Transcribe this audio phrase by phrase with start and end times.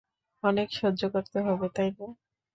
[0.43, 2.07] অনেক সহ্য করতে হবে, তাই না?